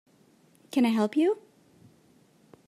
[0.71, 1.37] Can I help you?